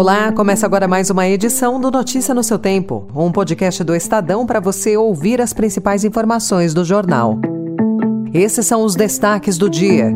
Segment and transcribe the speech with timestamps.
[0.00, 4.46] Olá, começa agora mais uma edição do Notícia no seu Tempo, um podcast do Estadão
[4.46, 7.38] para você ouvir as principais informações do jornal.
[8.32, 10.10] Esses são os destaques do dia.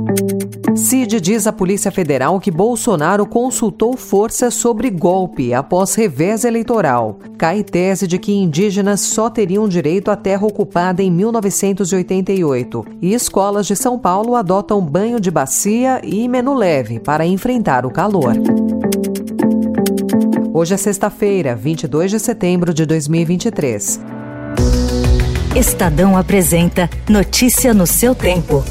[0.74, 7.18] Cid diz à Polícia Federal que Bolsonaro consultou forças sobre golpe após revés eleitoral.
[7.36, 12.86] Cai tese de que indígenas só teriam direito à terra ocupada em 1988.
[13.02, 17.90] E escolas de São Paulo adotam banho de bacia e menu leve para enfrentar o
[17.90, 18.32] calor.
[20.56, 24.00] Hoje é sexta-feira, 22 de setembro de 2023.
[25.56, 28.62] Estadão apresenta Notícia no seu tempo.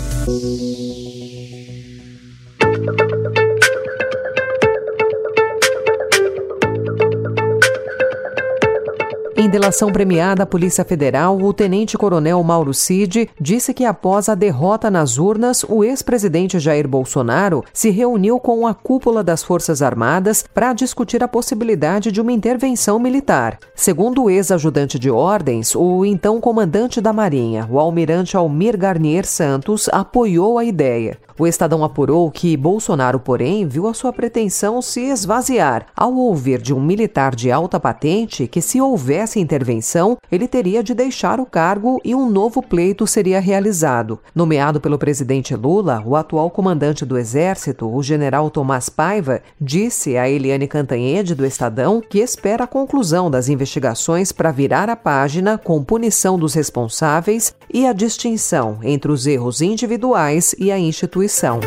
[9.35, 14.91] Em delação premiada à Polícia Federal, o tenente-coronel Mauro Cid disse que após a derrota
[14.91, 20.71] nas urnas, o ex-presidente Jair Bolsonaro se reuniu com a cúpula das Forças Armadas para
[20.71, 23.57] discutir a possibilidade de uma intervenção militar.
[23.73, 29.89] Segundo o ex-ajudante de ordens, o então comandante da Marinha, o almirante Almir Garnier Santos,
[29.91, 31.17] apoiou a ideia.
[31.39, 36.73] O Estadão apurou que Bolsonaro, porém, viu a sua pretensão se esvaziar ao ouvir de
[36.73, 38.79] um militar de alta patente que, se
[39.23, 44.19] houvesse intervenção, ele teria de deixar o cargo e um novo pleito seria realizado.
[44.35, 50.29] Nomeado pelo presidente Lula, o atual comandante do Exército, o general Tomás Paiva, disse a
[50.29, 55.83] Eliane Cantanhede do Estadão que espera a conclusão das investigações para virar a página com
[55.83, 61.59] punição dos responsáveis e a distinção entre os erros individuais e a instituição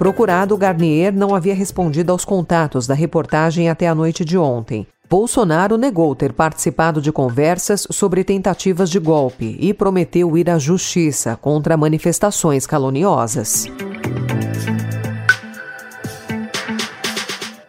[0.00, 4.86] Procurado, Garnier não havia respondido aos contatos da reportagem até a noite de ontem.
[5.10, 11.36] Bolsonaro negou ter participado de conversas sobre tentativas de golpe e prometeu ir à justiça
[11.36, 13.66] contra manifestações caluniosas.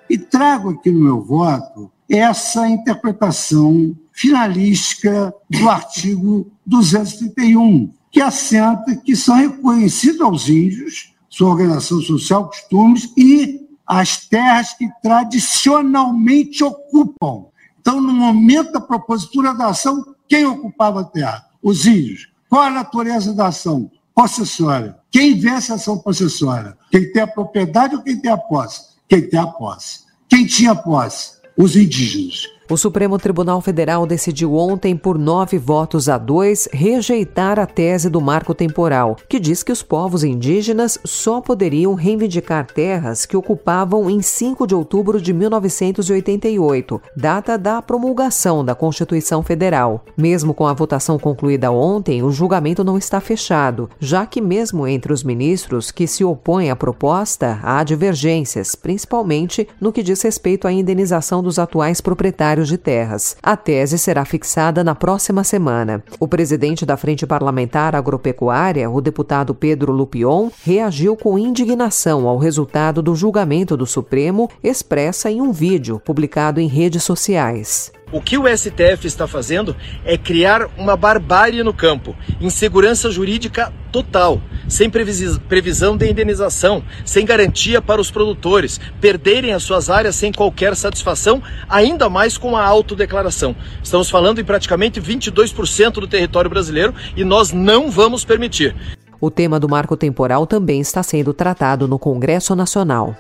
[0.10, 9.18] E trago aqui no meu voto essa interpretação finalística do artigo 231, que assenta que
[9.18, 17.46] são reconhecidos aos índios sua organização social, costumes e as terras que tradicionalmente ocupam.
[17.80, 21.46] Então, no momento da propositura da ação, quem ocupava a terra?
[21.64, 22.30] Os índios.
[22.50, 23.90] Qual a natureza da ação?
[24.14, 24.98] Possessória.
[25.10, 26.78] Quem vence a ação possessória?
[26.92, 28.82] Quem tem a propriedade ou quem tem a posse?
[29.08, 30.02] Quem tem a posse.
[30.30, 31.38] Quem tinha posse?
[31.58, 32.46] Os indígenas.
[32.72, 38.22] O Supremo Tribunal Federal decidiu ontem, por nove votos a dois, rejeitar a tese do
[38.22, 44.22] marco temporal, que diz que os povos indígenas só poderiam reivindicar terras que ocupavam em
[44.22, 50.06] 5 de outubro de 1988, data da promulgação da Constituição Federal.
[50.16, 55.12] Mesmo com a votação concluída ontem, o julgamento não está fechado, já que, mesmo entre
[55.12, 60.72] os ministros que se opõem à proposta, há divergências, principalmente no que diz respeito à
[60.72, 63.36] indenização dos atuais proprietários de terras.
[63.42, 66.04] A tese será fixada na próxima semana.
[66.20, 73.02] O presidente da Frente Parlamentar Agropecuária, o deputado Pedro Lupion, reagiu com indignação ao resultado
[73.02, 77.92] do julgamento do Supremo, expressa em um vídeo publicado em redes sociais.
[78.12, 84.42] O que o STF está fazendo é criar uma barbárie no campo, insegurança jurídica total,
[84.68, 90.76] sem previsão de indenização, sem garantia para os produtores, perderem as suas áreas sem qualquer
[90.76, 93.56] satisfação, ainda mais com a autodeclaração.
[93.82, 98.76] Estamos falando em praticamente 22% do território brasileiro e nós não vamos permitir.
[99.20, 103.16] O tema do marco temporal também está sendo tratado no Congresso Nacional.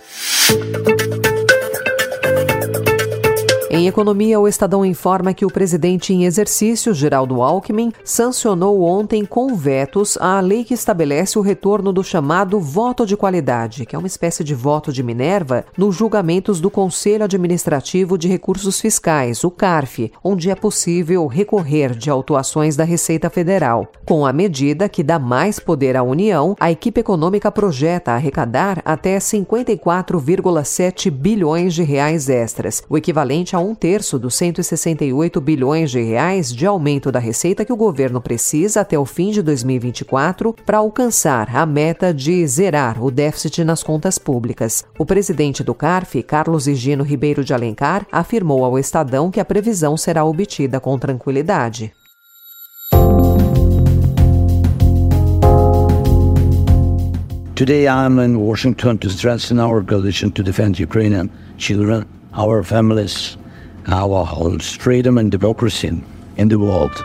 [3.73, 9.55] Em economia, o Estadão informa que o presidente em exercício, Geraldo Alckmin, sancionou ontem com
[9.55, 14.09] vetos a lei que estabelece o retorno do chamado voto de qualidade, que é uma
[14.09, 20.11] espécie de voto de Minerva, nos julgamentos do Conselho Administrativo de Recursos Fiscais, o CARF,
[20.21, 23.89] onde é possível recorrer de autuações da Receita Federal.
[24.05, 29.17] Com a medida que dá mais poder à União, a equipe econômica projeta arrecadar até
[29.17, 36.53] 54,7 bilhões de reais extras, o equivalente a um terço dos 168 bilhões de reais
[36.53, 41.55] de aumento da receita que o governo precisa até o fim de 2024 para alcançar
[41.55, 44.84] a meta de zerar o déficit nas contas públicas.
[44.97, 49.96] O presidente do CARF, Carlos Higino Ribeiro de Alencar, afirmou ao Estadão que a previsão
[49.96, 51.93] será obtida com tranquilidade.
[57.61, 63.37] Today I'm in Washington to strengthen our coalition to defend Ukrainian children, our families,
[63.87, 64.25] our
[64.75, 66.03] freedom and democracy
[66.37, 67.03] in the world.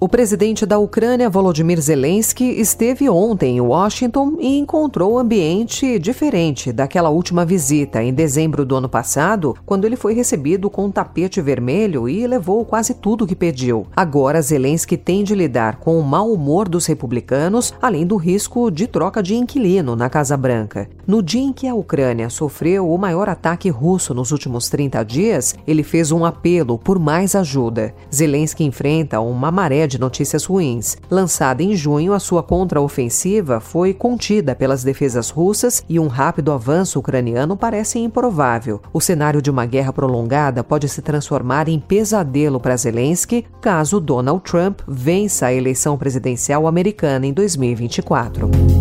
[0.00, 7.08] O presidente da Ucrânia, Volodymyr Zelensky, esteve ontem em Washington e encontrou ambiente diferente daquela
[7.08, 12.08] última visita em dezembro do ano passado, quando ele foi recebido com um tapete vermelho
[12.08, 13.88] e levou quase tudo que pediu.
[13.96, 18.86] Agora, Zelensky tem de lidar com o mau humor dos republicanos, além do risco de
[18.86, 20.88] troca de inquilino na Casa Branca.
[21.08, 25.56] No dia em que a Ucrânia sofreu o maior ataque russo nos últimos 30 dias,
[25.66, 27.92] ele fez um apelo por mais ajuda.
[28.14, 30.96] Zelensky enfrenta uma maré de notícias ruins.
[31.10, 36.98] Lançada em junho, a sua contraofensiva foi contida pelas defesas russas e um rápido avanço
[36.98, 38.80] ucraniano parece improvável.
[38.92, 44.42] O cenário de uma guerra prolongada pode se transformar em pesadelo para Zelensky caso Donald
[44.42, 48.77] Trump vença a eleição presidencial americana em 2024.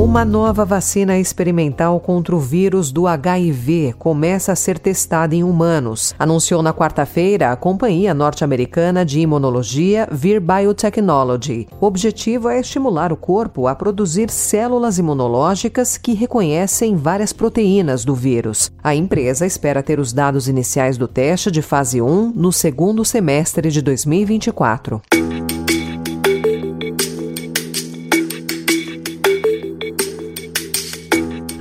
[0.00, 6.14] Uma nova vacina experimental contra o vírus do HIV começa a ser testada em humanos,
[6.18, 11.68] anunciou na quarta-feira a companhia norte-americana de imunologia Vir Biotechnology.
[11.78, 18.14] O objetivo é estimular o corpo a produzir células imunológicas que reconhecem várias proteínas do
[18.14, 18.72] vírus.
[18.82, 23.70] A empresa espera ter os dados iniciais do teste de fase 1 no segundo semestre
[23.70, 25.02] de 2024.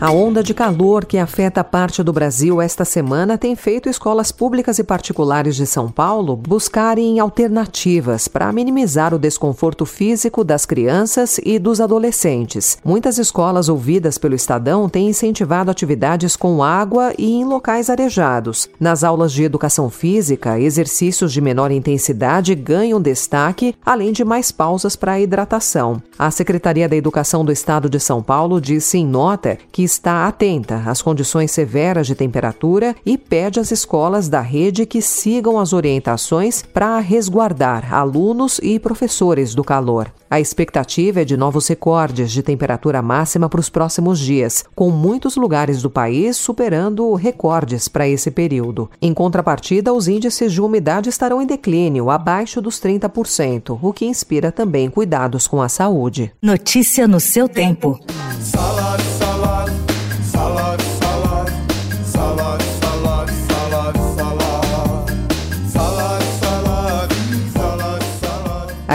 [0.01, 4.80] A onda de calor que afeta parte do Brasil esta semana tem feito escolas públicas
[4.80, 11.60] e particulares de São Paulo buscarem alternativas para minimizar o desconforto físico das crianças e
[11.60, 12.78] dos adolescentes.
[12.81, 18.69] Muitas escolas ouvidas pelo Estadão têm incentivado atividades com água e em locais arejados.
[18.80, 24.95] Nas aulas de educação física, exercícios de menor intensidade ganham destaque, além de mais pausas
[24.95, 26.02] para hidratação.
[26.18, 30.84] A Secretaria da Educação do Estado de São Paulo disse em nota que está atenta
[30.86, 36.62] às condições severas de temperatura e pede às escolas da rede que sigam as orientações
[36.62, 40.12] para resguardar alunos e professores do calor.
[40.30, 45.36] A expectativa é de novos recordes de temperatura máxima para os próximos dias, com muitos
[45.36, 48.92] lugares do país superando recordes para esse período.
[49.02, 54.52] Em contrapartida, os índices de umidade estarão em declínio, abaixo dos 30%, o que inspira
[54.52, 56.32] também cuidados com a saúde.
[56.40, 58.00] Notícia no seu tempo.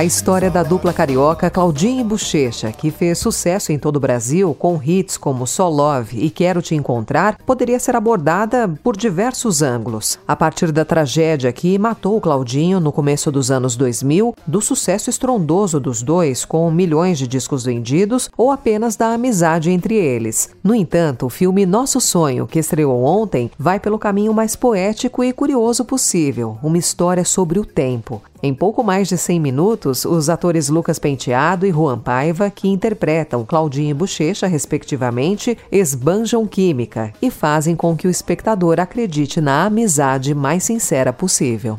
[0.05, 4.53] A história da dupla carioca Claudinha e Bochecha, que fez sucesso em todo o Brasil
[4.53, 10.19] com hits como Só Love e Quero Te Encontrar, poderia ser abordada por diversos ângulos.
[10.29, 15.81] A partir da tragédia que matou Claudinho no começo dos anos 2000, do sucesso estrondoso
[15.81, 20.51] dos dois com milhões de discos vendidos ou apenas da amizade entre eles.
[20.63, 25.33] No entanto, o filme Nosso Sonho, que estreou ontem, vai pelo caminho mais poético e
[25.33, 28.21] curioso possível, uma história sobre o tempo.
[28.45, 33.43] Em pouco mais de 100 minutos, os atores Lucas Penteado e Juan Paiva, que interpretam
[33.43, 40.35] Claudinho e Bochecha, respectivamente, esbanjam química e fazem com que o espectador acredite na amizade
[40.35, 41.79] mais sincera possível.